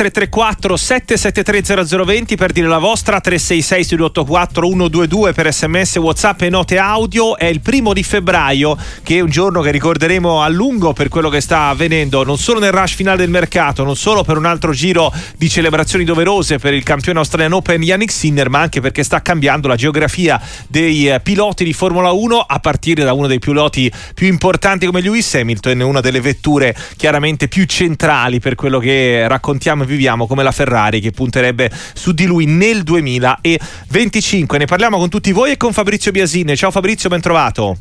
[0.00, 6.78] 334 773 0020 per dire la vostra 366 684 122 per sms whatsapp e note
[6.78, 7.36] audio.
[7.36, 11.28] È il primo di febbraio che è un giorno che ricorderemo a lungo per quello
[11.28, 14.72] che sta avvenendo non solo nel rush finale del mercato non solo per un altro
[14.72, 19.20] giro di celebrazioni doverose per il campione Australian Open Yannick Sinner ma anche perché sta
[19.20, 23.92] cambiando la geografia dei eh, piloti di Formula 1 a partire da uno dei piloti
[24.14, 29.88] più importanti come Lewis Hamilton una delle vetture chiaramente più centrali per quello che raccontiamo
[29.90, 34.56] viviamo come la Ferrari che punterebbe su di lui nel 2025.
[34.56, 36.56] Ne parliamo con tutti voi e con Fabrizio Biasine.
[36.56, 37.76] Ciao Fabrizio, ben trovato.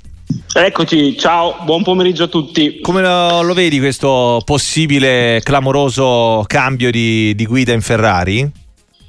[0.53, 2.79] Eccoci, ciao, buon pomeriggio a tutti.
[2.81, 8.51] Come lo, lo vedi questo possibile clamoroso cambio di, di guida in Ferrari?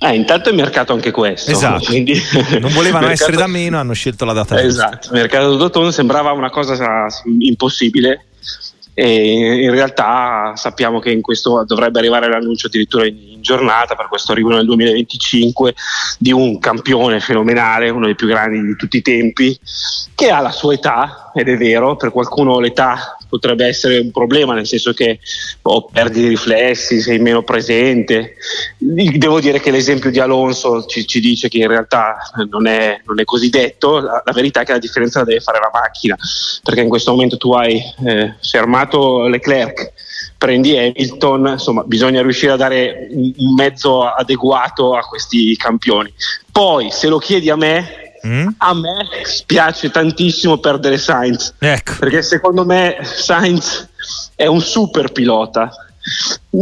[0.02, 1.50] Eh, intanto è mercato anche questo.
[1.50, 1.84] Esatto.
[1.84, 2.14] Quindi...
[2.58, 3.12] Non volevano mercato...
[3.12, 4.60] essere da meno, hanno scelto la data.
[4.62, 7.06] Esatto, il mercato d'Oton sembrava una cosa
[7.38, 8.26] impossibile
[8.94, 14.08] e in realtà sappiamo che in questo dovrebbe arrivare l'annuncio addirittura in, in giornata per
[14.08, 15.74] questo arrivo nel 2025
[16.18, 19.58] di un campione fenomenale, uno dei più grandi di tutti i tempi,
[20.14, 24.52] che ha la sua età ed è vero, per qualcuno l'età potrebbe essere un problema,
[24.52, 25.20] nel senso che
[25.62, 28.34] oh, perdi i riflessi, sei meno presente.
[28.76, 32.18] Devo dire che l'esempio di Alonso ci, ci dice che in realtà
[32.50, 35.40] non è, non è così detto, la, la, verità è che la differenza la deve
[35.40, 36.16] fare la macchina,
[36.62, 39.92] perché in questo momento tu hai eh, fermato Leclerc
[40.36, 46.12] prendi Hamilton, insomma bisogna riuscire a dare un mezzo adeguato a questi campioni.
[46.50, 48.48] Poi se lo chiedi a me, Mm?
[48.58, 51.94] A me spiace tantissimo perdere Sainz, ecco.
[51.98, 53.88] perché secondo me Sainz
[54.34, 55.70] è un super pilota.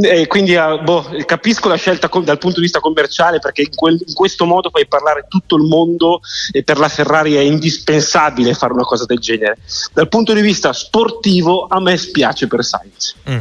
[0.03, 4.03] E quindi uh, boh, capisco la scelta dal punto di vista commerciale perché in, quel-
[4.05, 8.73] in, questo modo fai parlare tutto il mondo e per la Ferrari è indispensabile fare
[8.73, 9.59] una cosa del genere.
[9.93, 13.15] Dal punto di vista sportivo a me spiace per Sainz.
[13.31, 13.41] Mm.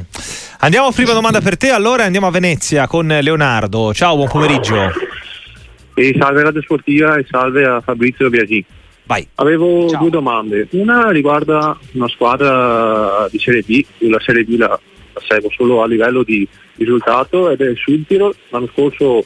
[0.60, 3.94] Andiamo prima domanda per te, allora andiamo a Venezia con Leonardo.
[3.94, 5.07] Ciao, buon pomeriggio.
[6.00, 8.64] E salve Radio Sportiva e salve a Fabrizio Biagi.
[9.06, 9.28] Vai.
[9.34, 10.02] Avevo Ciao.
[10.02, 10.68] due domande.
[10.74, 15.88] Una riguarda una squadra di Serie B, la Serie B la, la seguo solo a
[15.88, 18.32] livello di risultato ed è il Sultiro.
[18.50, 19.26] L'anno scorso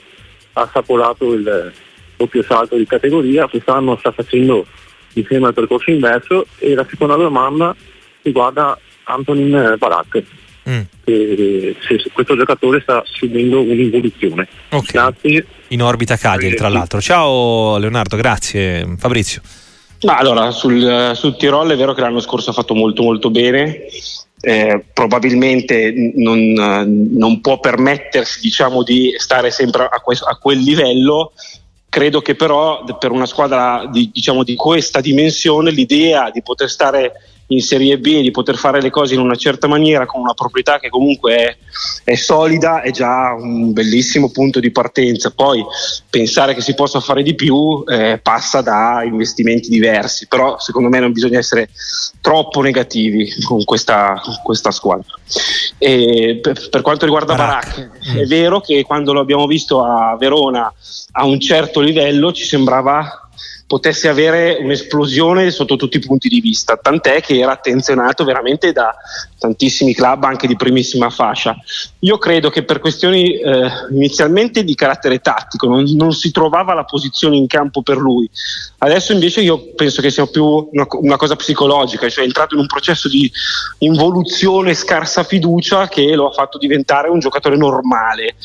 [0.54, 1.74] ha assaporato il
[2.16, 4.66] doppio salto di categoria, quest'anno sta facendo
[5.16, 7.76] insieme al percorso inverso e la seconda domanda
[8.22, 10.24] riguarda Antonin Barak.
[10.70, 10.82] Mm.
[11.04, 14.48] se, se questo giocatore sta subendo un'involuzione.
[14.70, 14.92] Okay.
[14.92, 15.46] Grazie.
[15.70, 17.02] In orbita Cagliari, tra l'altro.
[17.02, 18.96] Ciao Leonardo, grazie.
[18.98, 19.42] Fabrizio.
[20.04, 23.86] Ma allora, sul, sul Tirol è vero che l'anno scorso ha fatto molto molto bene.
[24.44, 26.54] Eh, probabilmente non,
[27.12, 31.34] non, può permettersi diciamo, di stare sempre a, que- a, quel livello.
[31.88, 37.12] Credo che però per una squadra di, diciamo, di questa dimensione l'idea di poter stare
[37.52, 40.80] in Serie B di poter fare le cose in una certa maniera con una proprietà
[40.80, 41.58] che comunque è,
[42.04, 45.32] è, solida è già un bellissimo punto di partenza.
[45.32, 45.64] Poi
[46.10, 51.00] pensare che si possa fare di più eh, passa da investimenti diversi, però secondo me
[51.00, 51.70] non bisogna essere
[52.22, 55.06] troppo negativi con questa, con questa squadra.
[55.78, 60.72] Per, per, quanto riguarda Barak, è vero che quando lo abbiamo visto a Verona
[61.14, 63.30] a un certo livello ci sembrava
[63.72, 68.94] potesse avere un'esplosione sotto tutti i punti di vista, tant'è che era attenzionato veramente da
[69.38, 71.56] tantissimi club anche di primissima fascia.
[72.00, 76.84] Io credo che per questioni eh, inizialmente di carattere tattico non, non, si trovava la
[76.84, 78.30] posizione in campo per lui,
[78.80, 82.60] adesso invece io penso che sia più una, una cosa psicologica, cioè è entrato in
[82.60, 83.32] un processo di
[83.78, 88.36] involuzione scarsa fiducia che lo ha fatto diventare un giocatore normale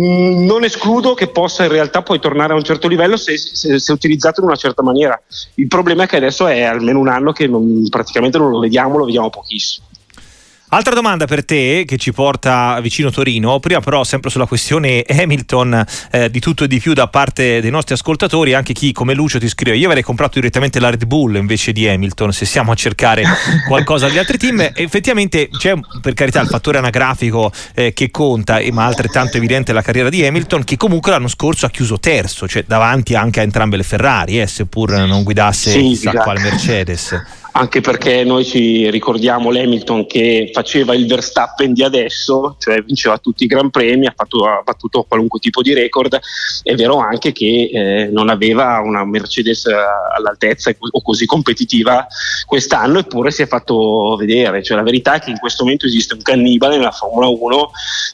[0.00, 3.92] non escludo che possa in realtà poi tornare a un certo livello se, se, se,
[3.92, 5.20] utilizzato in una certa maniera.
[5.54, 8.96] Il problema è che adesso è almeno un anno che non, praticamente non lo vediamo,
[8.96, 9.87] lo vediamo pochissimo.
[10.70, 15.82] Altra domanda per te che ci porta vicino Torino, prima però sempre sulla questione Hamilton
[16.10, 19.38] eh, di tutto e di più da parte dei nostri ascoltatori, anche chi come Lucio
[19.38, 22.74] ti scrive io avrei comprato direttamente la Red Bull invece di Hamilton se siamo a
[22.74, 23.24] cercare
[23.66, 28.84] qualcosa agli altri team, effettivamente c'è per carità il fattore anagrafico eh, che conta, ma
[28.84, 33.14] altrettanto evidente la carriera di Hamilton che comunque l'anno scorso ha chiuso terzo, cioè davanti
[33.14, 36.24] anche a entrambe le Ferrari, eh, seppur non guidasse sì, chissà esatto.
[36.24, 37.22] quale Mercedes
[37.58, 43.42] anche perché noi ci ricordiamo l'Hamilton che faceva il Verstappen di adesso, cioè vinceva tutti
[43.44, 46.20] i Gran Premi, ha, fatto, ha battuto qualunque tipo di record,
[46.62, 49.74] è vero anche che eh, non aveva una Mercedes eh,
[50.16, 52.06] all'altezza o così competitiva
[52.46, 56.14] quest'anno, eppure si è fatto vedere, cioè, la verità è che in questo momento esiste
[56.14, 57.70] un cannibale nella Formula 1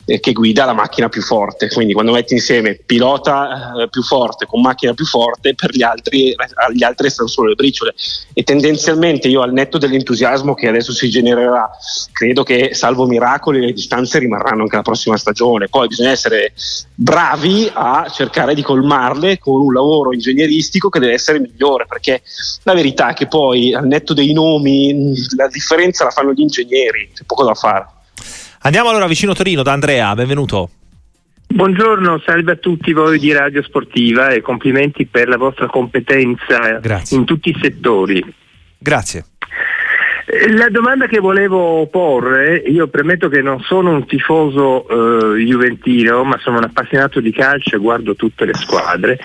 [0.06, 4.46] eh, che guida la macchina più forte, quindi quando metti insieme pilota eh, più forte
[4.46, 6.34] con macchina più forte, per gli altri,
[6.66, 7.94] agli altri stanno solo le briciole.
[8.32, 11.68] E tendenzialmente io al netto dell'entusiasmo che adesso si genererà,
[12.12, 15.68] credo che salvo miracoli le distanze rimarranno anche la prossima stagione.
[15.68, 16.52] Poi bisogna essere
[16.94, 22.22] bravi a cercare di colmarle con un lavoro ingegneristico che deve essere migliore, perché
[22.62, 27.10] la verità è che poi al netto dei nomi la differenza la fanno gli ingegneri,
[27.14, 27.86] c'è poco da fare.
[28.60, 30.70] Andiamo allora vicino Torino da Andrea, benvenuto.
[31.46, 37.16] Buongiorno, salve a tutti voi di Radio Sportiva e complimenti per la vostra competenza Grazie.
[37.16, 38.42] in tutti i settori.
[38.78, 39.24] Grazie.
[40.26, 46.38] La domanda che volevo porre, io premetto che non sono un tifoso eh, juventino, ma
[46.38, 49.18] sono un appassionato di calcio e guardo tutte le squadre,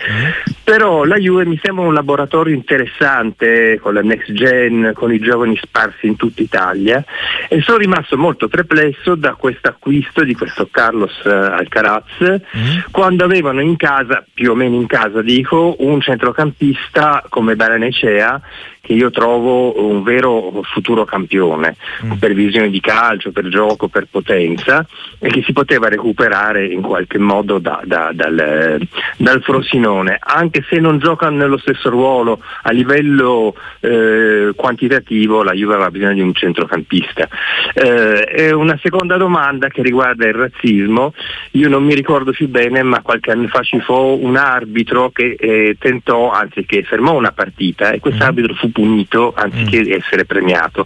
[0.61, 5.57] però la Juve mi sembra un laboratorio interessante con la next gen, con i giovani
[5.61, 7.03] sparsi in tutta Italia
[7.47, 12.77] e sono rimasto molto perplesso da questo acquisto di questo Carlos eh, Alcaraz mm.
[12.91, 18.41] quando avevano in casa, più o meno in casa dico, un centrocampista come Baranecea
[18.81, 21.75] che io trovo un vero futuro campione
[22.05, 22.11] mm.
[22.13, 24.85] per visione di calcio, per gioco, per potenza
[25.19, 28.79] e che si poteva recuperare in qualche modo da, da, dal,
[29.17, 35.73] dal, Frosinone, anche se non giocano nello stesso ruolo a livello eh, quantitativo la Juve
[35.73, 37.27] aveva bisogno di un centrocampista.
[37.73, 41.13] Eh, una seconda domanda che riguarda il razzismo,
[41.51, 45.35] io non mi ricordo più bene ma qualche anno fa ci fu un arbitro che
[45.39, 48.57] eh, tentò, anzi che fermò una partita e quest'arbitro mm.
[48.57, 49.91] fu punito anziché mm.
[49.91, 50.78] essere premiato.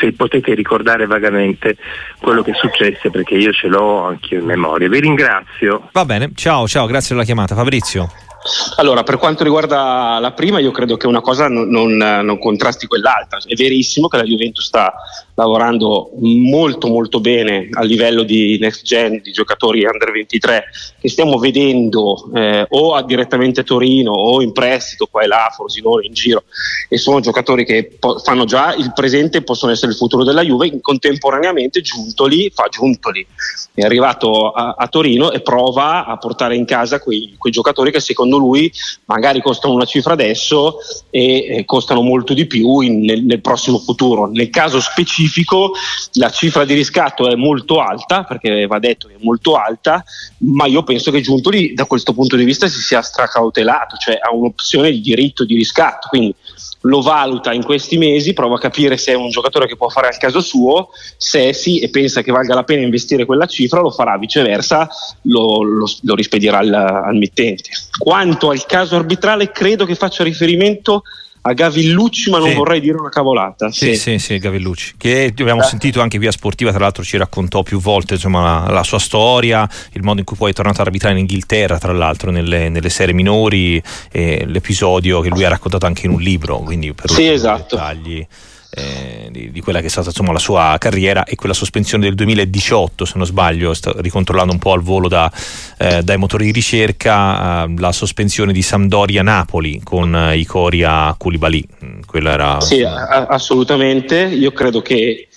[0.00, 1.76] Se potete ricordare vagamente
[2.18, 4.88] quello che successe perché io ce l'ho anche in memoria.
[4.88, 5.88] Vi ringrazio.
[5.92, 7.54] Va bene, ciao, ciao, grazie la chiamata.
[7.54, 8.31] Fabrizio.
[8.76, 12.86] Allora, per quanto riguarda la prima, io credo che una cosa non, non, non, contrasti
[12.86, 13.38] quell'altra.
[13.44, 14.92] È verissimo che la Juventus sta
[15.34, 20.64] lavorando molto molto bene a livello di next gen, di giocatori under 23
[21.00, 25.50] che stiamo vedendo eh, o a direttamente a Torino o in prestito qua e là,
[25.54, 26.42] Frosinone, in giro.
[26.88, 30.42] E sono giocatori che po- fanno già il presente e possono essere il futuro della
[30.42, 30.80] Juve.
[30.80, 33.24] Contemporaneamente Giuntoli fa Giuntoli.
[33.72, 38.00] È arrivato a, a Torino e prova a portare in casa quei, quei giocatori che
[38.00, 38.72] secondo secondo lui
[39.04, 40.78] magari costano una cifra adesso
[41.10, 44.26] e eh, costano molto di più in, nel, nel, prossimo futuro.
[44.26, 45.72] Nel caso specifico
[46.14, 50.02] la cifra di riscatto è molto alta, perché va detto che è molto alta,
[50.38, 54.32] ma io penso che Giuntoli da questo punto di vista si sia stracautelato, cioè ha
[54.32, 56.34] un'opzione di diritto di riscatto, quindi
[56.82, 60.08] lo valuta in questi mesi, prova a capire se è un giocatore che può fare
[60.08, 63.90] al caso suo, se sì e pensa che valga la pena investire quella cifra, lo
[63.90, 64.88] farà, viceversa
[65.22, 67.70] lo, lo, lo rispedirà al, al mittente.
[67.98, 71.02] Quanto al caso arbitrale, credo che faccia riferimento
[71.44, 72.54] a Gavillucci, ma non sì.
[72.54, 73.70] vorrei dire una cavolata.
[73.70, 75.64] Sì, sì, sì, sì Gavillucci, che abbiamo eh.
[75.64, 79.68] sentito anche via sportiva, tra l'altro ci raccontò più volte insomma, la, la, sua storia,
[79.92, 82.90] il modo in cui poi è tornato ad arbitrare in Inghilterra, tra l'altro nelle, nelle
[82.90, 87.26] serie minori, e l'episodio che lui ha raccontato anche in un libro, quindi per sì,
[87.26, 87.76] esatto.
[87.76, 88.26] dettagli
[88.74, 92.14] eh, di, di, quella che è stata insomma, la sua carriera e quella sospensione del
[92.14, 95.30] 2018 se non sbaglio sta ricontrollando un po' al volo da,
[95.78, 101.64] eh, dai motori di ricerca eh, la sospensione di Sampdoria-Napoli con eh, Icoria Koulibaly.
[101.84, 104.22] Mm, quella era sì a- assolutamente.
[104.22, 105.28] Io credo che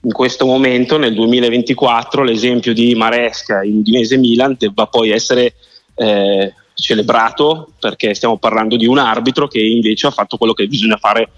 [0.00, 5.54] in questo momento nel 2024 l'esempio di Maresca in Udinese Milan debba poi essere
[5.96, 10.96] eh, celebrato perché stiamo parlando di un arbitro che invece ha fatto quello che bisogna
[10.96, 11.30] fare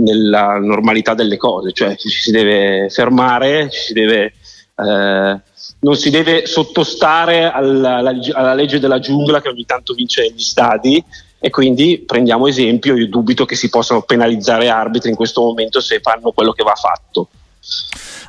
[0.00, 4.34] nella normalità delle cose, cioè ci si deve fermare, ci si deve,
[4.76, 5.40] eh,
[5.80, 10.40] non si deve sottostare alla, alla, alla, legge della giungla che ogni tanto vince negli
[10.40, 11.02] stadi
[11.38, 16.00] e quindi prendiamo esempio, io dubito che si possano penalizzare arbitri in questo momento se
[16.00, 17.28] fanno quello che va fatto.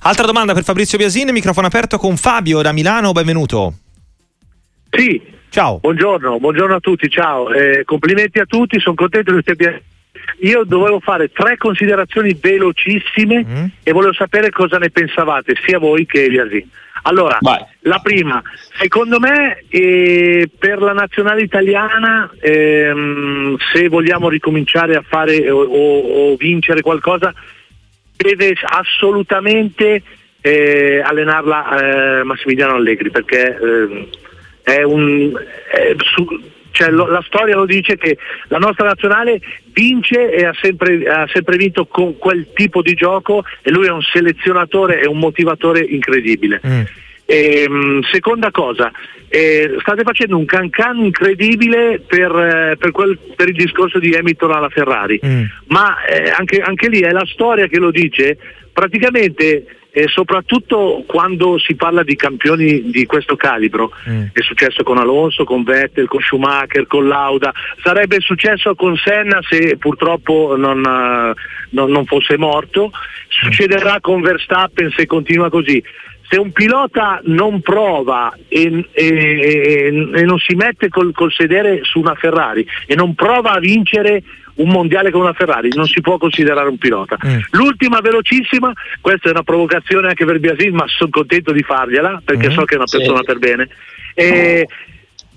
[0.04, 3.74] Altra domanda per Fabrizio Biasini, microfono aperto con Fabio da Milano, benvenuto.
[4.90, 5.78] Sì, ciao.
[5.80, 7.50] Buongiorno, buongiorno a tutti, ciao.
[7.51, 9.56] Eh, complimenti a tutti, sono contento che stia
[10.40, 13.66] io dovevo fare tre considerazioni velocissime mm.
[13.84, 16.70] e volevo sapere cosa ne pensavate, sia voi che Eliasin.
[17.04, 17.63] Allora, Vai.
[17.82, 18.42] la prima,
[18.78, 26.32] secondo me eh, per la nazionale italiana, ehm, se vogliamo ricominciare a fare o, o,
[26.32, 27.34] o vincere qualcosa,
[28.16, 30.04] deve assolutamente
[30.42, 34.08] eh, allenarla eh, Massimiliano Allegri perché ehm,
[34.62, 35.32] è un...
[35.72, 36.25] È su,
[36.72, 39.40] cioè, lo, la storia lo dice che la nostra nazionale
[39.74, 43.92] vince e ha sempre, ha sempre, vinto con quel tipo di gioco e lui è
[43.92, 46.62] un selezionatore e un motivatore incredibile.
[46.66, 46.82] Mm.
[47.25, 48.92] E, ehm, seconda cosa,
[49.28, 54.51] eh, state facendo un cancan incredibile per, eh, per, quel, per, il discorso di Hamilton
[54.51, 55.44] alla Ferrari, mm.
[55.68, 58.38] ma eh, anche, anche lì è la storia che lo dice,
[58.74, 64.27] praticamente e soprattutto quando si parla di campioni di questo calibro, mm.
[64.31, 67.51] è successo con Alonso, con Vettel, con Schumacher, con Lauda,
[67.83, 71.33] sarebbe successo con Senna se purtroppo non, uh,
[71.71, 72.91] non, non fosse morto,
[73.27, 75.83] succederà con Verstappen se continua così.
[76.29, 81.81] Se un pilota non prova e, e, e, e non si mette col, col, sedere
[81.83, 84.24] su una Ferrari e non prova a vincere
[84.62, 87.18] un mondiale con una Ferrari, non si può considerare un pilota.
[87.25, 87.39] Mm.
[87.51, 92.50] L'ultima velocissima, questa è una provocazione anche per Biasin, ma sono contento di fargliela perché
[92.50, 92.51] mm.
[92.51, 93.25] so che è una persona sì.
[93.25, 93.68] per bene.
[94.13, 94.68] E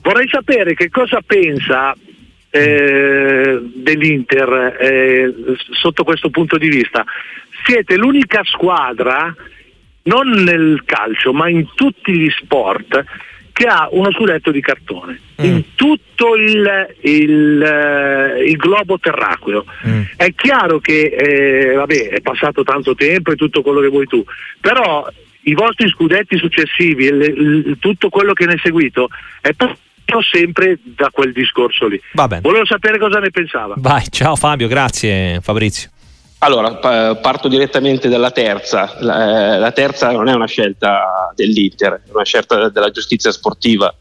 [0.02, 1.95] vorrei sapere che cosa pensa
[2.50, 5.35] eh, dell'Inter eh,
[5.73, 7.04] sotto questo punto di vista.
[7.64, 9.35] Siete l'unica squadra
[10.04, 13.04] non nel calcio, ma in tutti gli sport,
[13.54, 15.44] che ha uno scudetto di cartone mm.
[15.44, 19.64] in tutto il, il, eh, il globo terracqueo.
[19.87, 20.02] Mm.
[20.16, 24.25] È chiaro che eh, vabbè, è passato tanto tempo e tutto quello che vuoi tu,
[24.61, 25.08] però
[25.42, 29.08] i vostri scudetti successivi, il, tutto quello che ne è seguito,
[29.40, 32.00] è partito sempre da quel discorso lì.
[32.40, 33.75] Volevo sapere cosa ne pensava.
[33.78, 35.90] Vai, ciao Fabio, grazie Fabrizio.
[36.38, 36.75] Allora,
[37.14, 38.97] parto direttamente dalla terza.
[39.00, 43.95] La, eh, la, terza non è una scelta dell'Inter, è una scelta della giustizia sportiva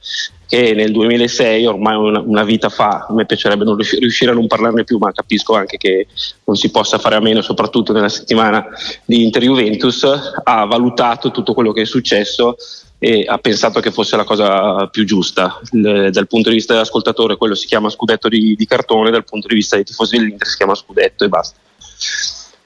[0.54, 4.46] che nel 2006, ormai una, una vita fa, a me piacerebbe non riuscire a non
[4.46, 6.06] parlarne più, ma capisco anche che
[6.44, 8.64] non si possa fare a meno, soprattutto nella settimana
[9.04, 10.06] di Inter-Juventus,
[10.44, 12.56] ha valutato tutto quello che è successo
[13.00, 15.60] e ha pensato che fosse la cosa più giusta.
[15.72, 19.56] Dal punto di vista dell'ascoltatore quello si chiama scudetto di, di cartone, dal punto di
[19.56, 21.58] vista dei tifosi dell'Inter si chiama scudetto e basta.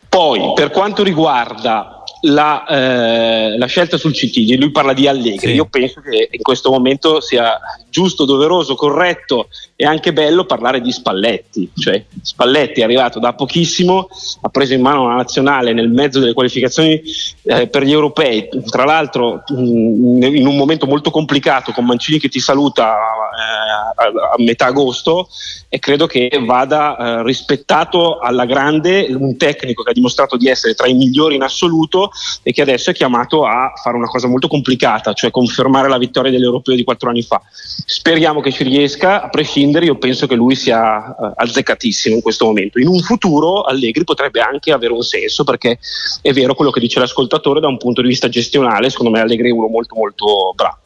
[0.10, 5.54] Poi, per quanto riguarda la, eh, la, scelta sul CT, lui parla di Allegri, sì.
[5.54, 7.60] io penso che in questo momento sia
[7.90, 14.08] giusto, doveroso, corretto e anche bello parlare di Spalletti, cioè Spalletti è arrivato da pochissimo,
[14.42, 17.02] ha preso in mano la nazionale nel mezzo delle qualificazioni
[17.44, 22.30] eh, per gli europei, tra l'altro mh, in un momento molto complicato con Mancini che
[22.30, 25.28] ti saluta eh, a, a, metà agosto
[25.70, 30.74] e credo che vada eh, rispettato alla grande un tecnico che ha dimostrato di essere
[30.74, 31.97] tra i migliori in assoluto
[32.44, 36.32] e che adesso è chiamato a fare una cosa molto complicata, cioè confermare la vittoria
[36.32, 37.42] dell'Europeo di quattro anni fa.
[37.86, 42.46] Speriamo che ci riesca, a prescindere io penso che lui sia uh, azzeccatissimo in questo
[42.46, 42.80] momento.
[42.80, 45.80] In un futuro Allegri potrebbe anche avere un senso perché
[46.22, 49.50] è vero quello che dice l'ascoltatore da un punto di vista gestionale, secondo me Allegri
[49.50, 50.78] è uno molto molto bravo.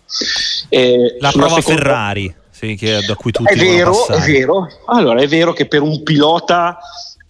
[0.70, 1.82] Eh, la prova seconda...
[1.82, 4.68] Ferrari, sì, che, da cui tutti è vero, è vero.
[4.86, 6.77] Allora, è vero che per un pilota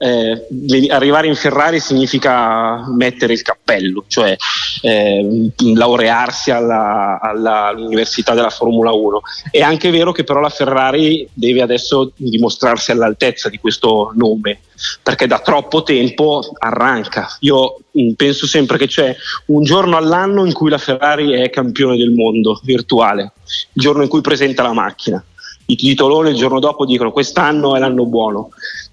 [0.01, 0.47] eh,
[0.89, 4.35] arrivare in Ferrari significa mettere il cappello, cioè
[4.81, 9.21] eh, laurearsi alla, alla, all'università della Formula 1.
[9.51, 14.61] È anche vero che però la Ferrari deve adesso dimostrarsi all'altezza di questo nome,
[15.03, 17.37] perché da troppo tempo arranca.
[17.41, 19.15] Io mm, penso sempre che c'è
[19.47, 23.33] un giorno all'anno in cui la Ferrari è campione del mondo virtuale,
[23.73, 25.23] il giorno in cui presenta la macchina.
[25.67, 28.49] I titoloni il giorno dopo dicono quest'anno è l'anno buono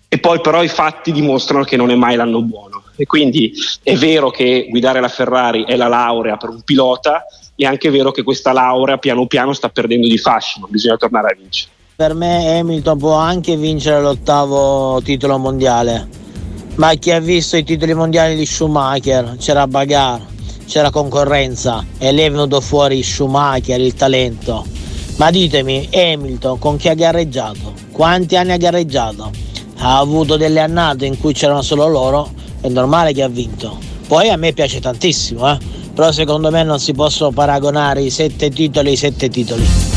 [0.08, 2.82] e poi però i fatti dimostrano che non è mai l'anno buono.
[2.96, 7.64] E quindi è vero che guidare la Ferrari è la laurea per un pilota, è
[7.64, 11.70] anche vero che questa laurea piano piano sta perdendo di fascino, bisogna tornare a vincere.
[11.94, 16.08] Per me Hamilton può anche vincere l'ottavo titolo mondiale,
[16.76, 20.26] ma chi ha visto i titoli mondiali di Schumacher, c'era bagarre,
[20.66, 24.64] c'era concorrenza e lì è venuto fuori Schumacher, il talento.
[25.16, 27.74] Ma ditemi, Hamilton con chi ha gareggiato?
[27.90, 29.47] Quanti anni ha gareggiato?
[29.78, 32.30] Ha avuto delle annate in cui c'erano solo loro,
[32.60, 33.78] è normale che ha vinto.
[34.06, 35.58] Poi a me piace tantissimo, eh?
[35.94, 39.87] però secondo me non si possono paragonare i sette titoli ai sette titoli.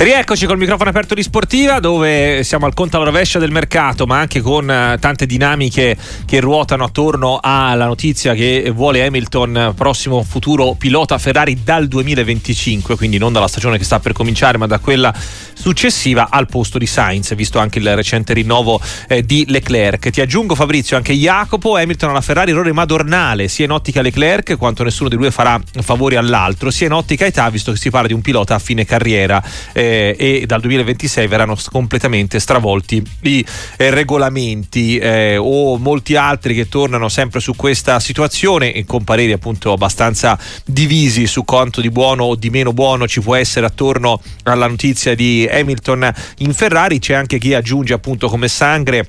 [0.00, 4.20] Rieccoci col microfono aperto di Sportiva dove siamo al conto alla rovescia del mercato ma
[4.20, 10.76] anche con eh, tante dinamiche che ruotano attorno alla notizia che vuole Hamilton prossimo futuro
[10.78, 15.12] pilota Ferrari dal 2025 quindi non dalla stagione che sta per cominciare ma da quella
[15.52, 20.10] successiva al posto di Sainz visto anche il recente rinnovo eh, di Leclerc.
[20.10, 24.84] Ti aggiungo Fabrizio anche Jacopo, Hamilton alla Ferrari errore madornale sia in ottica Leclerc quanto
[24.84, 28.14] nessuno di due farà favori all'altro sia in ottica età visto che si parla di
[28.14, 29.42] un pilota a fine carriera.
[29.72, 33.44] Eh, eh, e dal 2026 verranno completamente stravolti i
[33.76, 39.32] eh, regolamenti eh, o molti altri che tornano sempre su questa situazione e con pareri
[39.32, 44.20] appunto abbastanza divisi su quanto di buono o di meno buono ci può essere attorno
[44.44, 46.98] alla notizia di Hamilton in Ferrari.
[46.98, 49.06] C'è anche chi aggiunge appunto come sangre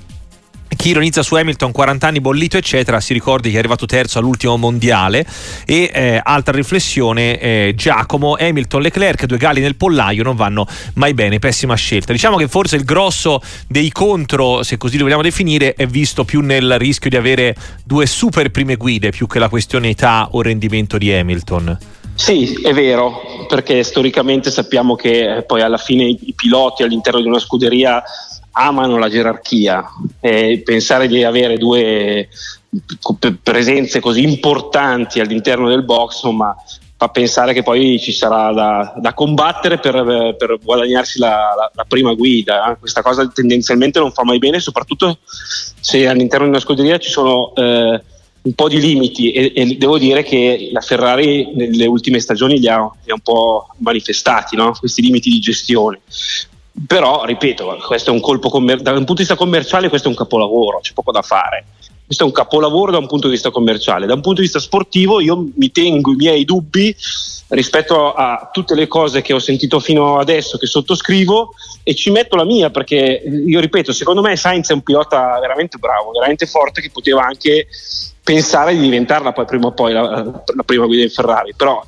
[0.79, 4.55] chi ironizza su Hamilton 40 anni bollito eccetera si ricordi che è arrivato terzo all'ultimo
[4.55, 5.25] mondiale.
[5.65, 11.13] E eh, altra riflessione eh, Giacomo Hamilton Leclerc due gali nel pollaio non vanno mai
[11.13, 11.37] bene.
[11.37, 12.13] Pessima scelta.
[12.13, 16.39] Diciamo che forse il grosso dei contro se così li vogliamo definire è visto più
[16.39, 20.97] nel rischio di avere due super prime guide più che la questione età o rendimento
[20.97, 21.77] di Hamilton.
[22.15, 27.27] Sì, è vero, perché storicamente sappiamo che eh, poi alla fine i piloti all'interno di
[27.27, 28.01] una scuderia
[28.51, 29.85] amano la gerarchia
[30.19, 32.29] e pensare di avere due
[33.41, 36.55] presenze così importanti all'interno del box insomma,
[36.99, 41.85] fa pensare che poi ci sarà da, da combattere per, per guadagnarsi la, la, la,
[41.87, 42.71] prima guida.
[42.71, 42.77] Eh.
[42.77, 47.53] Questa cosa tendenzialmente non fa mai bene, soprattutto se all'interno di una scuderia ci sono
[47.55, 48.03] eh,
[48.41, 52.67] un po' di limiti e, e, devo dire che la Ferrari nelle ultime stagioni li
[52.67, 54.73] ha, li ha un po' manifestati, no?
[54.77, 56.01] questi limiti di gestione.
[56.87, 60.11] Però, ripeto, questo è un colpo commer- da un punto di vista commerciale questo è
[60.11, 61.65] un capolavoro, c'è poco da fare.
[62.05, 64.07] Questo è un capolavoro da un punto di vista commerciale.
[64.07, 66.95] Da un punto di vista sportivo io mi tengo i miei dubbi
[67.49, 72.35] rispetto a tutte le cose che ho sentito fino adesso, che sottoscrivo e ci metto
[72.35, 72.95] la mia perché
[73.45, 77.67] io ripeto, secondo me Sainz è un pilota veramente bravo, veramente forte che poteva anche
[78.23, 81.83] pensare di diventarla poi prima o poi la, la prima guida in Ferrari, però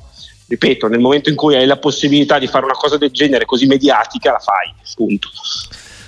[0.52, 3.66] ripeto, nel momento in cui hai la possibilità di fare una cosa del genere così
[3.66, 5.28] mediatica, la fai, punto.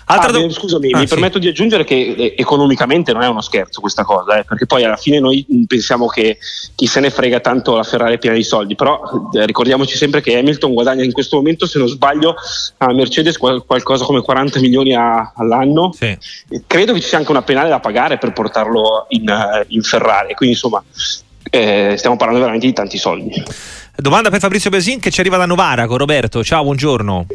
[0.07, 1.15] Ah, do- scusami, ah, mi sì.
[1.15, 4.85] permetto di aggiungere che eh, economicamente non è uno scherzo questa cosa, eh, perché poi
[4.85, 6.37] alla fine noi pensiamo che
[6.75, 9.01] chi se ne frega tanto la Ferrari è piena di soldi, però
[9.33, 12.35] eh, ricordiamoci sempre che Hamilton guadagna in questo momento, se non sbaglio,
[12.77, 15.91] a Mercedes qual- qualcosa come 40 milioni a- all'anno.
[15.97, 16.15] Sì.
[16.67, 20.35] Credo che ci sia anche una penale da pagare per portarlo in, uh, in Ferrari,
[20.35, 20.85] quindi insomma
[21.51, 23.43] eh, stiamo parlando veramente di tanti soldi.
[23.97, 26.43] Domanda per Fabrizio Besin che ci arriva da Novara con Roberto.
[26.43, 27.27] Ciao, buongiorno.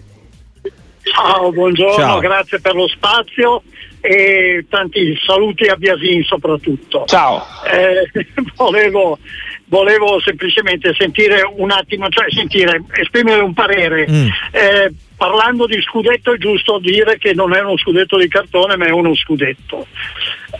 [1.01, 2.19] Ciao, buongiorno, Ciao.
[2.19, 3.63] grazie per lo spazio
[4.01, 7.05] e tanti saluti a Biasin soprattutto.
[7.07, 7.45] Ciao.
[7.65, 8.25] Eh,
[8.55, 9.17] volevo,
[9.65, 14.05] volevo, semplicemente sentire un attimo, cioè sentire, esprimere un parere.
[14.09, 14.27] Mm.
[14.51, 18.85] Eh, parlando di scudetto è giusto dire che non è uno scudetto di cartone ma
[18.85, 19.87] è uno scudetto.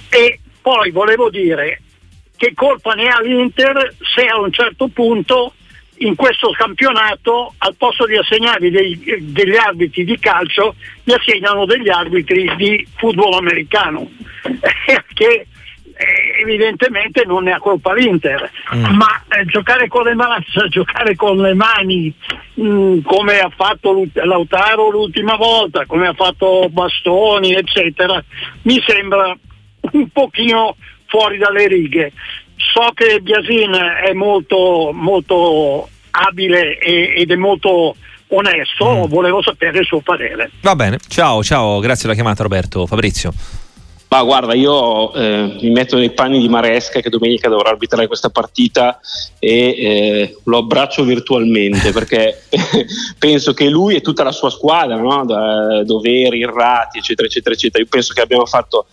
[0.10, 1.82] E poi volevo dire
[2.38, 5.54] che colpa ne ha l'Inter se a un certo punto
[6.00, 11.90] in questo campionato al posto di assegnarvi dei, degli arbitri di calcio gli assegnano degli
[11.90, 14.10] arbitri di football americano
[15.14, 18.96] che eh, evidentemente non ne ha colpa l'Inter mm.
[18.96, 22.14] ma eh, giocare con le mani giocare con le mani
[22.54, 28.24] mh, mm, come ha fatto Lautaro l'ultima volta come ha fatto Bastoni eccetera
[28.62, 29.36] mi sembra
[29.92, 32.14] un pochino fuori dalle righe
[32.60, 33.72] so che Biasin
[34.06, 37.96] è molto, molto abile e, ed è molto
[38.28, 39.10] onesto, mm.
[39.10, 40.52] volevo sapere il suo parere.
[40.62, 42.86] Va bene, ciao, ciao, grazie per la chiamata Roberto.
[42.86, 43.34] Fabrizio.
[44.10, 48.32] Ma guarda, io eh, mi metto nei panni di Maresca che domenica dovrà arbitrare questa
[48.32, 49.00] partita
[49.38, 52.42] e eh, lo abbraccio virtualmente perché
[53.20, 55.26] penso che lui e tutta la sua squadra, no?
[55.26, 58.88] da, Doveri, Irrati, eccetera, eccetera, eccetera, io penso che abbiamo fatto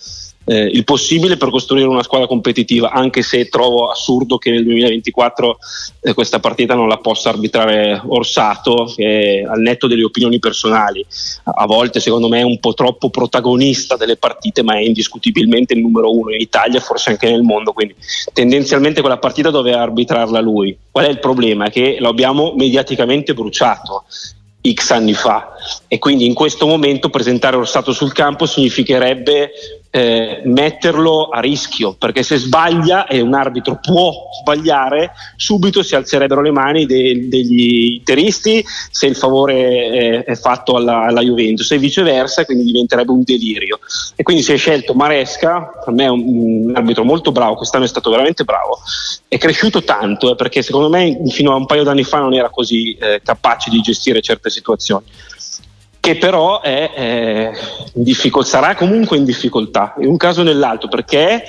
[0.47, 5.59] eh, il possibile per costruire una squadra competitiva, anche se trovo assurdo che nel 2024
[6.03, 11.05] eh, questa partita non la possa arbitrare Orsato, che al netto delle opinioni personali,
[11.43, 15.81] a volte secondo me è un po' troppo protagonista delle partite, ma è indiscutibilmente il
[15.81, 17.97] numero uno in Italia, forse anche nel mondo, quindi
[18.33, 20.77] tendenzialmente quella partita doveva arbitrarla lui.
[20.93, 21.71] Qual è il problema?
[21.71, 24.05] Che lo abbiamo mediaticamente bruciato.
[24.73, 25.55] X anni fa
[25.87, 29.51] e quindi in questo momento presentare Orsato sul campo significherebbe
[29.97, 36.43] eh, metterlo a rischio, perché se sbaglia e un arbitro può sbagliare, subito si alzerebbero
[36.43, 41.79] le mani de- degli interisti se il favore è, è fatto alla, alla, Juventus e
[41.79, 43.79] viceversa, quindi diventerebbe un delirio.
[44.15, 47.85] E quindi si è scelto Maresca, per me è un, un arbitro molto bravo, quest'anno
[47.85, 48.79] è stato veramente bravo,
[49.29, 52.51] è cresciuto tanto, eh, perché secondo me fino a un paio d'anni fa non era
[52.51, 55.07] così eh, capace di gestire certe situazioni
[56.07, 57.53] che però è, è
[58.43, 61.43] sarà comunque in difficoltà, in un caso o nell'altro, perché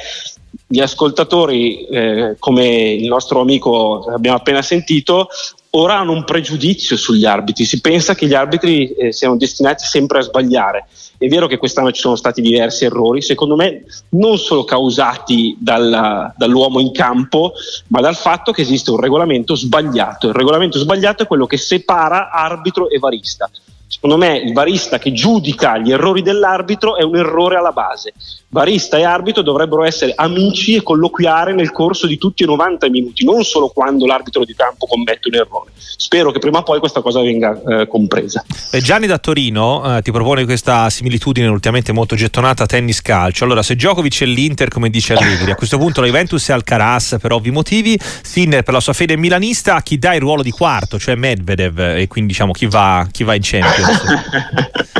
[0.65, 5.27] gli ascoltatori, eh, come il nostro amico abbiamo appena sentito,
[5.71, 10.19] ora hanno un pregiudizio sugli arbitri, si pensa che gli arbitri eh, siano destinati sempre
[10.19, 10.87] a sbagliare.
[11.19, 16.33] È vero che quest'anno ci sono stati diversi errori, secondo me non solo causati dalla,
[16.35, 17.53] dall'uomo in campo,
[17.89, 20.29] ma dal fatto che esiste un regolamento sbagliato.
[20.29, 23.49] Il regolamento sbagliato è quello che separa arbitro e varista
[23.89, 28.13] Secondo me il barista che giudica gli errori dell'arbitro è un errore alla base.
[28.49, 33.23] Barista e arbitro dovrebbero essere amici e colloquiare nel corso di tutti i 90 minuti,
[33.23, 35.71] non solo quando l'arbitro di campo commette un errore.
[35.75, 38.43] Spero che prima o poi questa cosa venga eh, compresa.
[38.71, 43.45] E Gianni da Torino eh, ti propone questa similitudine ultimamente molto gettonata tennis-calcio.
[43.45, 47.17] Allora, se Djokovic è l'Inter, come dice Allegri, a questo punto la Juventus è Alcaraz
[47.21, 50.51] per ovvi motivi, Sinner per la sua fede milanista, a chi dà il ruolo di
[50.51, 53.43] quarto, cioè Medvedev, e quindi diciamo chi va, chi va in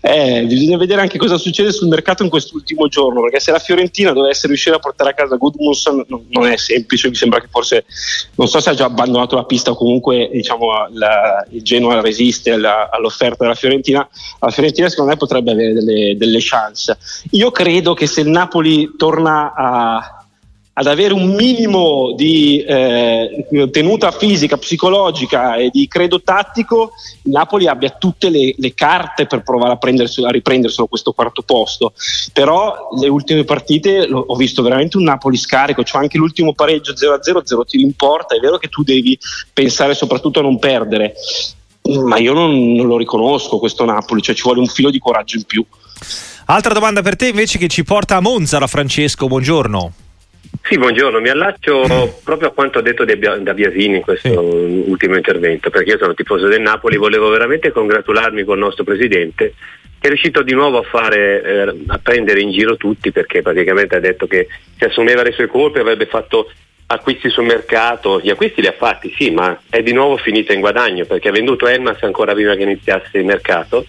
[0.00, 4.12] Eh, bisogna vedere anche cosa succede sul mercato in quest'ultimo giorno, perché se la Fiorentina
[4.12, 7.84] dovesse riuscire a portare a casa Goodmanson non è semplice, mi sembra che forse,
[8.36, 12.52] non so se ha già abbandonato la pista o comunque diciamo, la, il Genoa resiste
[12.52, 14.08] alla, all'offerta della Fiorentina,
[14.40, 16.96] la Fiorentina secondo me potrebbe avere delle, delle chance.
[17.30, 20.17] Io credo che se il Napoli torna a
[20.78, 26.92] ad avere un minimo di eh, tenuta fisica, psicologica e di credo tattico,
[27.24, 31.94] il Napoli abbia tutte le, le carte per provare a, a riprenderselo questo quarto posto.
[32.32, 37.42] Però le ultime partite ho visto veramente un Napoli scarico, c'è anche l'ultimo pareggio 0-0,
[37.42, 39.18] 0 tiri in è vero che tu devi
[39.52, 41.14] pensare soprattutto a non perdere,
[42.04, 45.38] ma io non, non lo riconosco questo Napoli, cioè ci vuole un filo di coraggio
[45.38, 45.64] in più.
[46.46, 49.92] Altra domanda per te invece che ci porta a Monza da Francesco, buongiorno.
[50.62, 51.82] Sì, buongiorno, mi allaccio
[52.22, 54.34] proprio a quanto ha detto da Biasini in questo sì.
[54.34, 59.54] ultimo intervento, perché io sono tifoso del Napoli, volevo veramente congratularmi con il nostro presidente
[60.00, 63.96] che è riuscito di nuovo a, fare, eh, a prendere in giro tutti perché praticamente
[63.96, 66.50] ha detto che si assumeva le sue colpe, avrebbe fatto
[66.86, 70.60] acquisti sul mercato, gli acquisti li ha fatti sì, ma è di nuovo finita in
[70.60, 73.84] guadagno perché ha venduto Elmas ancora prima che iniziasse il mercato,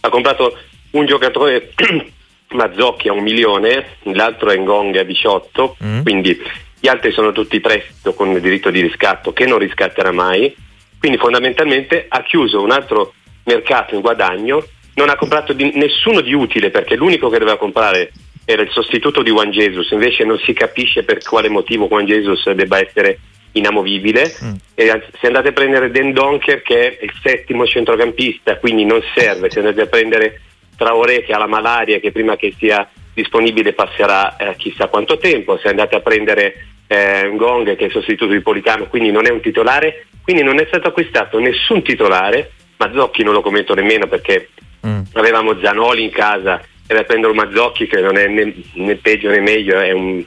[0.00, 0.56] ha comprato
[0.90, 1.72] un giocatore
[2.54, 6.02] Mazzocchi a un milione, l'altro è Ngong a 18, mm.
[6.02, 6.40] quindi
[6.80, 10.54] gli altri sono tutti prestito con diritto di riscatto che non riscatterà mai,
[10.98, 13.14] quindi fondamentalmente ha chiuso un altro
[13.44, 14.64] mercato in guadagno,
[14.94, 18.12] non ha comprato di nessuno di utile perché l'unico che doveva comprare
[18.44, 22.50] era il sostituto di Juan Jesus, invece non si capisce per quale motivo Juan Jesus
[22.52, 23.18] debba essere
[23.52, 24.34] inamovibile.
[24.44, 24.54] Mm.
[24.74, 29.50] E se andate a prendere Den Donker che è il settimo centrocampista, quindi non serve,
[29.50, 30.40] se andate a prendere
[30.76, 35.58] Traoré che ha la malaria che prima che sia disponibile passerà eh, chissà quanto tempo,
[35.58, 39.40] se andate a prendere eh, Ngong che è sostituto di Politano, quindi non è un
[39.40, 44.50] titolare, quindi non è stato acquistato nessun titolare, Mazzocchi non lo commento nemmeno perché
[44.86, 45.02] mm.
[45.12, 49.40] avevamo Zanoli in casa e da prendere Mazzocchi che non è né, né peggio né
[49.40, 50.22] meglio, è un,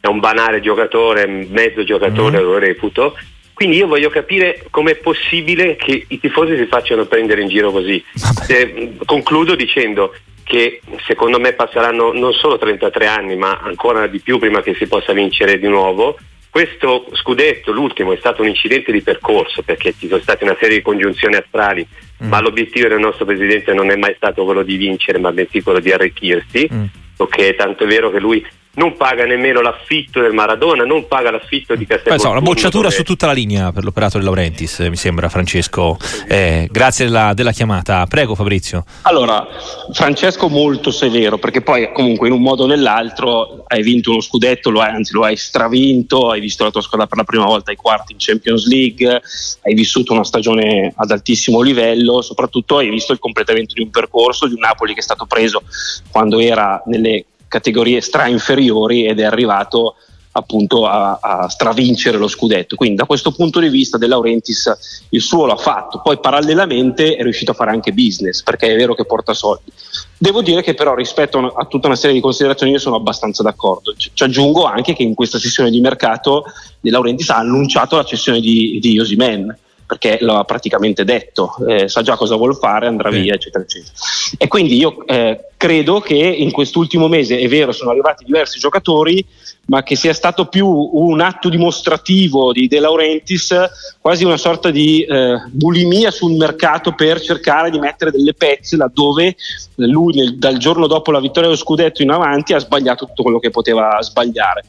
[0.00, 2.42] è un banale giocatore, mezzo giocatore, mm.
[2.42, 3.16] lo reputo,
[3.54, 8.04] quindi io voglio capire com'è possibile che i tifosi si facciano prendere in giro così.
[8.48, 10.12] Eh, concludo dicendo
[10.42, 14.86] che secondo me passeranno non solo 33 anni, ma ancora di più prima che si
[14.86, 16.18] possa vincere di nuovo.
[16.50, 20.76] Questo scudetto, l'ultimo, è stato un incidente di percorso perché ci sono state una serie
[20.76, 21.86] di congiunzioni astrali,
[22.22, 22.28] mm.
[22.28, 25.80] ma l'obiettivo del nostro Presidente non è mai stato quello di vincere, ma bensì quello
[25.80, 26.68] di arricchirsi.
[26.72, 26.84] Mm.
[27.16, 31.74] Okay, tanto è vero che lui non paga nemmeno l'affitto del Maradona, non paga l'affitto
[31.74, 32.32] di Castelvolturno.
[32.32, 32.94] So, una bocciatura dove...
[32.94, 35.96] su tutta la linea per l'operato di Laurentiis, mi sembra Francesco.
[36.28, 38.06] Eh, grazie della, della, chiamata.
[38.06, 38.84] Prego Fabrizio.
[39.02, 39.46] Allora,
[39.92, 44.70] Francesco molto severo, perché poi comunque in un modo o nell'altro hai vinto uno scudetto,
[44.70, 47.70] lo hai, anzi lo hai stravinto, hai visto la tua squadra per la prima volta
[47.70, 49.22] ai quarti in Champions League,
[49.62, 54.46] hai vissuto una stagione ad altissimo livello, soprattutto hai visto il completamento di un percorso
[54.46, 55.62] di un Napoli che è stato preso
[56.10, 59.94] quando era nelle categorie stra inferiori ed è arrivato
[60.36, 62.74] appunto a, a, stravincere lo scudetto.
[62.74, 67.22] Quindi da questo punto di vista De Laurentiis il suo l'ha fatto, poi parallelamente è
[67.22, 69.70] riuscito a fare anche business perché è vero che porta soldi.
[70.18, 73.94] Devo dire che però rispetto a, tutta una serie di considerazioni io sono abbastanza d'accordo.
[73.96, 76.44] Ci, ci aggiungo anche che in questa sessione di mercato
[76.80, 81.88] De Laurentiis ha annunciato la cessione di, di Osimen perché lo ha praticamente detto, eh,
[81.88, 83.20] sa già cosa vuol fare, andrà sì.
[83.20, 83.92] via, eccetera, eccetera.
[84.38, 89.24] E quindi io eh, credo che in quest'ultimo mese, è vero, sono arrivati diversi giocatori,
[89.66, 93.54] ma che sia stato più un atto dimostrativo di De Laurentiis,
[94.00, 99.36] quasi una sorta di eh, bulimia sul mercato per cercare di mettere delle pezze laddove
[99.76, 103.38] lui nel, dal giorno dopo la vittoria dello scudetto in avanti ha sbagliato tutto quello
[103.38, 104.64] che poteva sbagliare.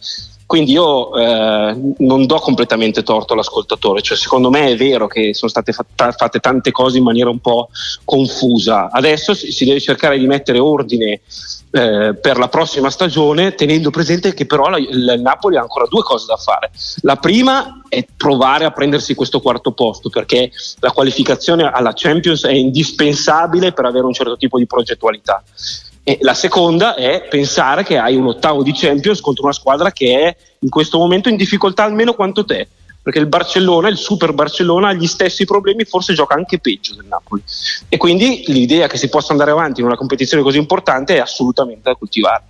[0.45, 5.49] Quindi io eh, non do completamente torto all'ascoltatore, cioè secondo me è vero che sono
[5.49, 7.69] state fatta, fatte tante cose in maniera un po'
[8.03, 8.91] confusa.
[8.91, 11.21] Adesso si, deve cercare di mettere ordine
[11.71, 16.03] eh, per la prossima stagione, tenendo presente che però la, il Napoli ha ancora due
[16.03, 16.69] cose da fare.
[17.01, 22.51] La prima è provare a prendersi questo quarto posto, perché la qualificazione alla Champions è
[22.51, 25.43] indispensabile per avere un certo tipo di progettualità.
[26.07, 30.19] E la seconda è pensare che hai un ottavo di Champions contro una squadra che
[30.19, 32.67] è in questo momento in difficoltà almeno quanto te.
[33.05, 37.05] perché il Barcellona, il super Barcellona, ha gli stessi problemi, forse gioca anche peggio del
[37.05, 37.43] Napoli.
[37.87, 41.81] E quindi l'idea che si possa andare avanti in una competizione così importante è assolutamente
[41.83, 42.43] da coltivare.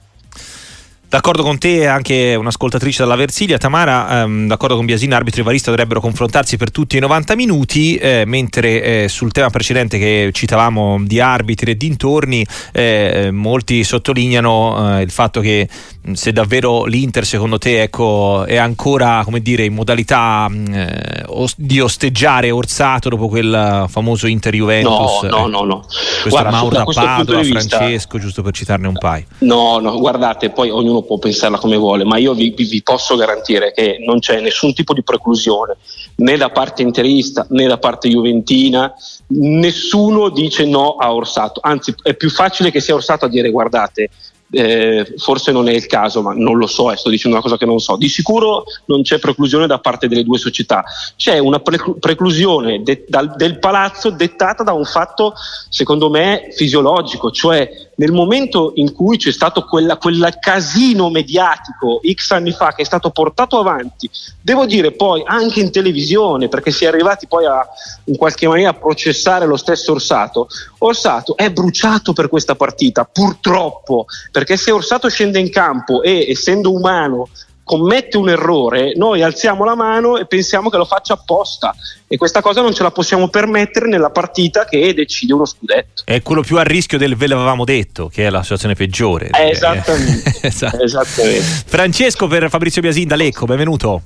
[1.16, 5.70] D'accordo con te anche un'ascoltatrice dalla Versilia, Tamara, ehm, d'accordo con Biasina, arbitro e varista
[5.70, 11.02] dovrebbero confrontarsi per tutti i 90 minuti, eh, mentre eh, sul tema precedente che citavamo
[11.06, 15.70] di arbitri e dintorni, eh, molti sottolineano eh, il fatto che
[16.12, 21.26] se davvero l'Inter secondo te ecco, è ancora come dire, in modalità eh,
[21.56, 25.24] di osteggiare Orsato dopo quel famoso Inter-Juventus.
[25.24, 25.64] No, no, no.
[25.64, 25.80] no.
[25.80, 29.26] Questo Guarda, Mauro Padova, Francesco, giusto per citarne un paio.
[29.40, 33.72] No, no, guardate, poi ognuno può pensarla come vuole, ma io vi, vi, posso garantire
[33.72, 35.78] che non c'è nessun tipo di preclusione
[36.18, 38.94] né da parte interista né da parte juventina,
[39.28, 44.10] nessuno dice no a Orsato, anzi è più facile che sia Orsato a dire guardate
[44.52, 47.58] eh, forse non è il caso, ma non lo so, eh, sto dicendo una cosa
[47.58, 47.96] che non so.
[47.98, 50.84] Di sicuro non c'è preclusione da parte delle due società,
[51.16, 55.34] c'è una pre- preclusione de- dal, del palazzo dettata da un fatto,
[55.70, 62.52] secondo me, fisiologico, cioè nel momento in cui c'è stato quel casino mediatico X anni
[62.52, 64.10] fa che è stato portato avanti,
[64.42, 67.66] devo dire poi anche in televisione, perché si è arrivati poi a
[68.06, 70.48] in qualche maniera a processare lo stesso Orsato,
[70.80, 76.74] Orsato è bruciato per questa partita, purtroppo, perché se Orsato scende in campo e essendo
[76.74, 77.30] umano
[77.66, 81.76] commette un errore, noi alziamo la mano e pensiamo che lo faccia apposta
[82.08, 86.04] e questa cosa non ce la possiamo permettere nella partita che decide uno scudetto.
[86.06, 89.30] È quello più a rischio del ve l'avevamo detto, che è la situazione peggiore.
[89.32, 90.38] Eh, esattamente.
[90.48, 90.82] esatto.
[90.82, 91.64] esattamente.
[91.66, 94.04] Francesco per Fabrizio Biasin da Lecco, benvenuto.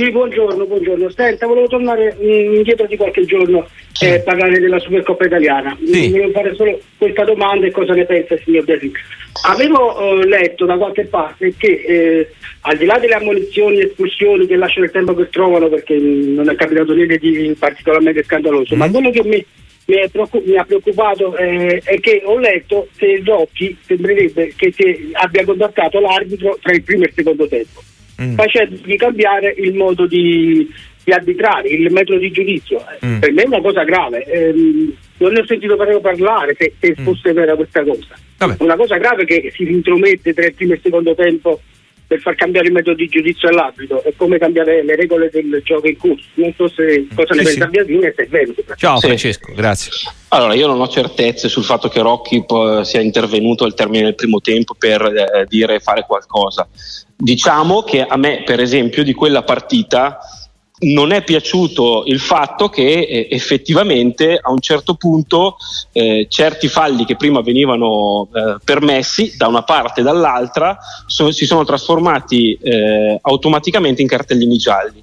[0.00, 1.10] Sì, buongiorno, buongiorno.
[1.10, 3.68] Senta, volevo tornare mm, indietro di qualche giorno
[4.00, 5.76] e eh, parlare della Supercoppa italiana.
[5.84, 6.08] Sì.
[6.08, 8.98] Volevo fare solo questa domanda e cosa ne pensa il signor Biasic.
[9.46, 12.30] Avevo eh, letto da qualche parte che eh,
[12.62, 16.48] al di là delle ammonizioni e espulsioni che lasciano il tempo che trovano, perché non
[16.48, 18.78] è capitato niente di particolarmente scandaloso, mm.
[18.78, 19.44] ma quello che mi,
[19.84, 24.72] mi, preoccup- mi ha preoccupato eh, è che ho letto che Rocchi sembrerebbe che
[25.12, 27.82] abbia contattato l'arbitro tra il primo e il secondo tempo
[28.22, 28.34] mm.
[28.34, 30.68] facendogli cambiare il modo di,
[31.04, 32.82] di, arbitrare, il metodo di giudizio.
[33.04, 33.18] Mm.
[33.18, 34.24] Per me è una cosa grave.
[34.24, 37.04] Ehm, non ne ho sentito proprio parlare se, se mm.
[37.04, 38.14] fosse vera questa cosa.
[38.38, 38.56] Vabbè.
[38.60, 41.60] Una cosa grave che si intromette tra il primo e il secondo tempo
[42.10, 45.86] per far cambiare il metodo di giudizio all'arbitro è come cambiare le regole del gioco
[45.86, 46.24] in corso.
[46.34, 47.70] Non so se cosa sì, ne pensa sì.
[47.70, 48.52] Biasini e se è vero.
[48.74, 49.06] Ciao sì.
[49.06, 49.92] Francesco, grazie.
[50.30, 52.44] Allora, io non ho certezze sul fatto che Rocchi
[52.82, 56.68] sia intervenuto al termine del primo tempo per eh, dire fare qualcosa.
[57.16, 60.18] Diciamo che a me, per esempio, di quella partita
[60.80, 65.56] non è piaciuto il fatto che eh, effettivamente a un certo punto
[65.92, 71.44] eh, certi falli che prima venivano eh, permessi da una parte e dall'altra so, si
[71.44, 75.02] sono trasformati eh, automaticamente in cartellini gialli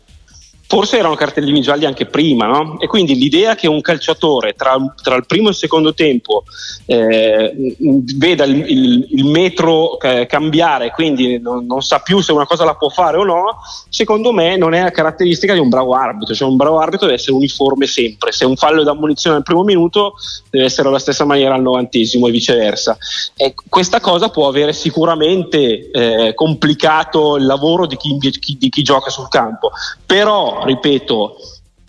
[0.67, 2.77] forse erano cartellini gialli anche prima, no?
[2.79, 6.43] E quindi l'idea che un calciatore tra, tra il primo e il secondo tempo
[6.85, 7.75] eh,
[8.15, 12.65] veda il, il, il metro eh, cambiare, quindi non, non, sa più se una cosa
[12.65, 16.35] la può fare o no, secondo me non è la caratteristica di un bravo arbitro.
[16.35, 18.33] Cioè un bravo arbitro deve essere uniforme sempre.
[18.33, 20.15] Se un fallo è da munizione al primo minuto,
[20.49, 22.97] deve essere alla stessa maniera al novantesimo e viceversa.
[23.37, 29.09] E questa cosa può avere sicuramente eh, complicato il lavoro di chi, di chi gioca
[29.09, 29.71] sul campo,
[30.05, 31.37] però ripeto,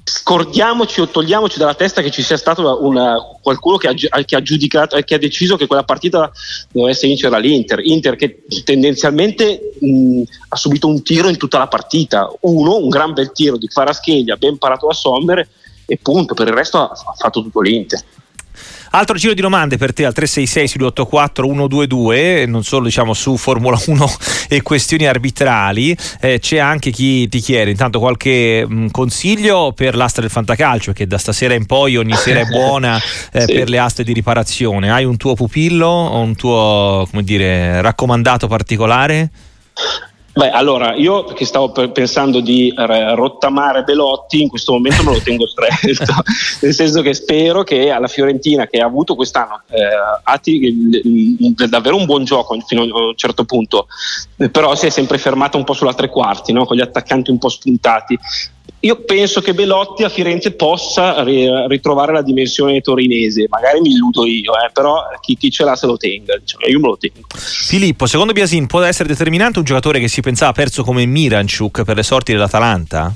[0.09, 4.43] scordiamoci o togliamoci dalla testa che ci sia stato una, qualcuno che ha, che ha,
[4.43, 6.31] giudicato che ha deciso che quella partita
[6.73, 12.33] dovesse vincere l'Inter Inter che tendenzialmente mh, ha subito un tiro in tutta la partita.
[12.41, 15.47] Uno, un gran bel tiro di Farascheglia ben parato da Sommer
[15.85, 18.03] e punto, per il resto ha, ha fatto tutto l'Inter
[18.91, 23.79] Altro giro di domande per te al 366 284 122, non solo diciamo su Formula
[23.85, 24.13] 1
[24.49, 29.95] e questioni arbitrali, eh, c'è anche chi ti chiede intanto qualche mh, mm, consiglio per
[29.95, 32.99] l'asta del fantacalcio che da stasera in poi ogni sera è buona
[33.33, 33.53] eh, sì.
[33.53, 34.91] per le aste di riparazione.
[34.91, 39.31] Hai un tuo pupillo o un tuo come dire, raccomandato particolare?
[40.39, 45.49] Beh, allora io che stavo pensando di rottamare Belotti, in questo momento me lo tengo
[45.49, 46.13] stretto,
[46.63, 52.23] nel senso che spero che alla Fiorentina, che ha avuto quest'anno eh, davvero un buon
[52.23, 53.89] gioco fino a un certo punto,
[54.53, 56.67] però si è sempre fermata un po' sulla tre quarti, no?
[56.67, 58.17] con gli attaccanti un po' spuntati.
[58.81, 64.53] Io penso che Belotti a Firenze possa ritrovare la dimensione torinese, magari mi illudo io,
[64.53, 67.27] eh, però chi, chi, ce l'ha se lo tenga, diciamo, io me lo tengo.
[67.35, 71.97] Filippo, secondo Biasin può essere determinante un giocatore che si pensava perso come Miranchuk per
[71.97, 73.13] le sorti dell'Atalanta?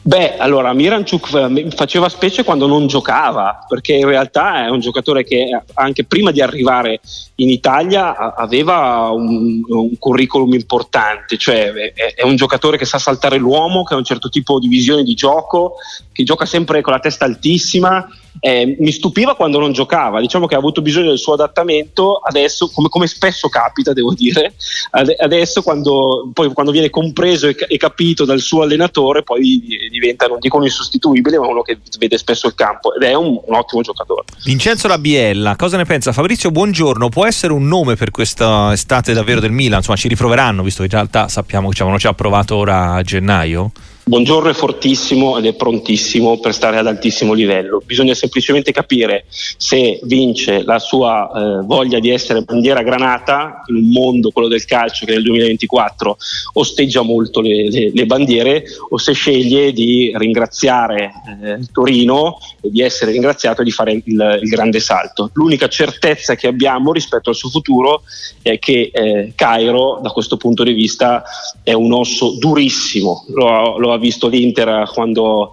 [0.00, 5.22] Beh, allora Miranchuk eh, faceva specie quando non giocava, perché in realtà è un giocatore
[5.24, 7.00] che anche prima di arrivare
[7.36, 13.36] in Italia aveva un, un curriculum importante, cioè è, è, un giocatore che sa saltare
[13.36, 15.74] l'uomo, che ha un certo tipo di visione di gioco,
[16.12, 18.08] che gioca sempre con la testa altissima
[18.40, 22.70] eh, mi stupiva quando non giocava, diciamo che ha avuto bisogno del suo adattamento, adesso
[22.72, 24.54] come, come spesso capita devo dire,
[24.90, 30.38] adesso quando, poi, quando viene compreso e, e, capito dal suo allenatore poi diventa non
[30.38, 33.82] dico un insostituibile ma uno che vede spesso il campo ed è un, un ottimo
[33.82, 34.24] giocatore.
[34.44, 36.12] Vincenzo Labiella, cosa ne pensa?
[36.12, 39.78] Fabrizio Buongiorno, può essere un nome per questa estate davvero del Milan?
[39.78, 43.72] Insomma ci riproveranno visto che in realtà sappiamo che ci già provato ora a gennaio?
[44.08, 47.82] Buongiorno è fortissimo ed è prontissimo per stare ad altissimo livello.
[47.84, 53.90] Bisogna semplicemente capire se vince la sua eh, voglia di essere bandiera granata in un
[53.90, 56.16] mondo, quello del calcio, che nel 2024
[56.54, 62.80] osteggia molto le, le, le bandiere, o se sceglie di ringraziare eh, Torino e di
[62.80, 64.02] essere ringraziato e di fare il,
[64.40, 65.28] il, grande salto.
[65.34, 68.04] L'unica certezza che abbiamo rispetto al suo futuro
[68.40, 71.22] è che eh, Cairo, da questo punto di vista,
[71.62, 73.26] è un osso durissimo.
[73.34, 75.52] Lo, lo visto l'Inter quando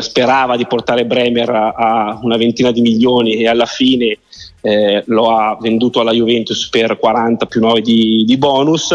[0.00, 4.18] sperava di portare Bremer a, una ventina di milioni e alla fine
[4.60, 8.92] eh, lo ha venduto alla Juventus per 40 più 9 di, di bonus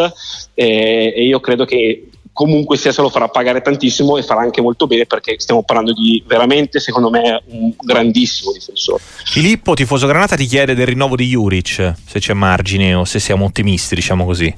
[0.54, 4.62] eh, e io credo che comunque sia se lo farà pagare tantissimo e farà anche
[4.62, 9.04] molto bene perché stiamo parlando di veramente secondo me un grandissimo difensore.
[9.26, 13.44] Filippo, tifoso Granata, ti chiede del rinnovo di Juric, se c'è margine o se siamo
[13.44, 14.56] ottimisti, diciamo così.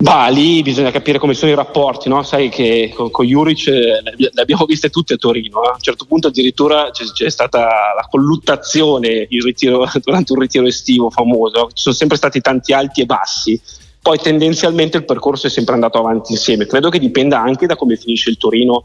[0.00, 2.22] Bah, lì bisogna capire come sono i rapporti, no?
[2.22, 5.68] Sai che con, con Juric eh, le abbiamo viste tutte a Torino, eh?
[5.68, 11.10] a un certo punto addirittura c'è, c'è stata la colluttazione ritiro, durante un ritiro estivo
[11.10, 13.60] famoso, ci sono sempre stati tanti alti e bassi,
[14.00, 17.96] poi tendenzialmente il percorso è sempre andato avanti insieme, credo che dipenda anche da come
[17.96, 18.84] finisce il Torino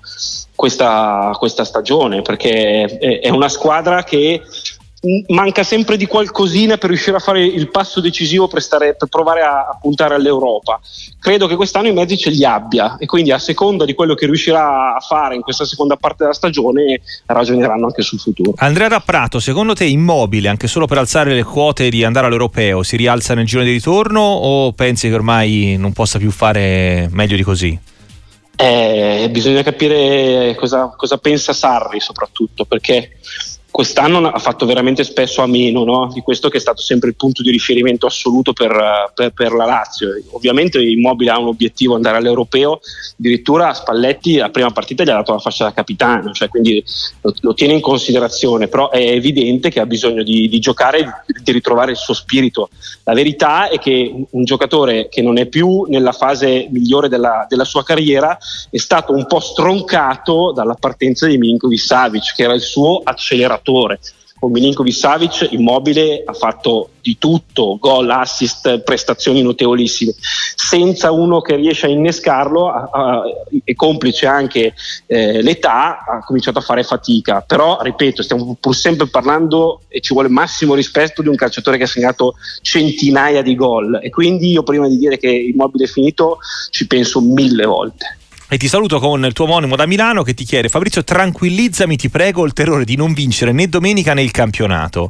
[0.53, 4.41] questa, questa stagione, perché è, è una squadra che
[5.27, 9.41] manca sempre di qualcosina per riuscire a fare il passo decisivo per, stare, per provare
[9.41, 10.79] a, a, puntare all'Europa.
[11.19, 14.25] Credo che quest'anno i mezzi ce li abbia e quindi a seconda di quello che
[14.25, 18.53] riuscirà a fare in questa seconda parte della stagione ragioneranno anche sul futuro.
[18.57, 22.83] Andrea da Prato, secondo te immobile anche solo per alzare le quote di andare all'Europeo
[22.83, 27.35] si rialza nel giro di ritorno o pensi che ormai non possa più fare meglio
[27.35, 27.79] di così?
[28.57, 33.17] Eh, bisogna capire cosa, cosa pensa Sarri soprattutto perché
[33.75, 36.09] quest'anno ha fatto veramente spesso a meno no?
[36.13, 39.65] di questo che è stato sempre il punto di riferimento assoluto per, per, per, la
[39.65, 40.11] Lazio.
[40.31, 42.79] Ovviamente Immobile ha un obiettivo andare all'europeo,
[43.19, 46.81] addirittura Spalletti la prima partita gli ha dato la fascia da capitano, cioè quindi
[47.19, 51.41] lo, lo, tiene in considerazione, però è evidente che ha bisogno di, di giocare e
[51.43, 52.69] di, ritrovare il suo spirito.
[53.03, 57.65] La verità è che un, giocatore che non è più nella fase migliore della, della
[57.65, 58.37] sua carriera
[58.69, 63.63] è stato un po' stroncato dalla partenza di Milinkovic Savic, che era il suo acceleratore
[63.65, 63.99] giocatore.
[64.37, 70.13] Con Milinkovic Savic immobile ha fatto di tutto, gol, assist, prestazioni notevolissime.
[70.19, 73.23] Senza uno che riesce a innescarlo a, a,
[73.63, 74.73] e complice anche
[75.07, 77.41] eh, l'età ha cominciato a fare fatica.
[77.41, 81.83] Però, ripeto, stiamo pur sempre parlando e ci vuole massimo rispetto di un calciatore che
[81.83, 86.39] ha segnato centinaia di gol e quindi io prima di dire che immobile è finito
[86.71, 88.17] ci penso mille volte.
[88.47, 92.09] E ti saluto con il tuo omonimo da Milano che ti chiede Fabrizio tranquillizzami ti
[92.09, 95.09] prego il terrore di non vincere né domenica né il campionato.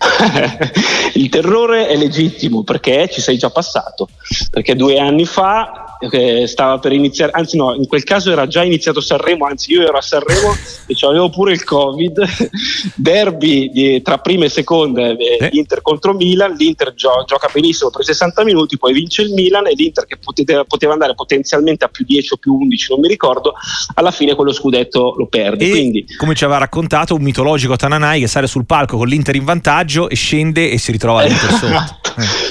[1.14, 4.08] il terrore è legittimo perché ci sei già passato,
[4.50, 8.62] perché due anni fa eh, stava per iniziare, anzi no, in quel caso era già
[8.62, 10.54] iniziato Sanremo, anzi io ero a Sanremo
[10.86, 12.24] e avevo pure il Covid,
[12.96, 15.48] derby di, tra prima e seconda, eh, eh.
[15.52, 19.72] Inter contro Milan, l'Inter gio- gioca benissimo per 60 minuti, poi vince il Milan e
[19.74, 23.52] l'Inter che potete, poteva andare potenzialmente a più 10 o più 11, non mi ricordo,
[23.94, 25.66] alla fine quello scudetto lo perde.
[25.66, 29.34] E Quindi, come ci aveva raccontato un mitologico Tananai che sale sul palco con l'Inter
[29.34, 31.66] in vantaggio e scende e si ritrova l'Inter sotto.
[31.66, 31.98] Esatto.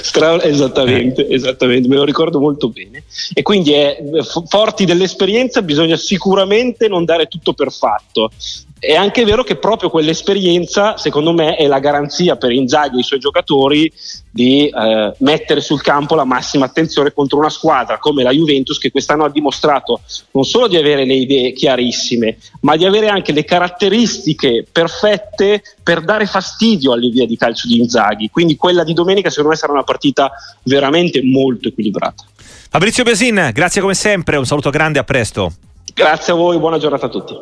[0.02, 3.04] Stra- esattamente, esattamente, me lo ricordo molto bene
[3.40, 3.96] e quindi è,
[4.48, 8.30] forti dell'esperienza bisogna sicuramente non dare tutto per fatto.
[8.78, 13.02] È anche vero che proprio quell'esperienza, secondo me, è la garanzia per Inzaghi e i
[13.02, 13.90] suoi giocatori
[14.30, 18.90] di eh, mettere sul campo la massima attenzione contro una squadra come la Juventus che
[18.90, 20.00] quest'anno ha dimostrato
[20.32, 26.02] non solo di avere le idee chiarissime, ma di avere anche le caratteristiche perfette per
[26.02, 28.28] dare fastidio all'idea di calcio di Inzaghi.
[28.28, 30.30] Quindi quella di domenica secondo me sarà una partita
[30.64, 32.24] veramente molto equilibrata.
[32.72, 35.54] Fabrizio Besin, grazie come sempre, un saluto grande, a presto.
[35.92, 37.36] Grazie a voi, buona giornata a tutti.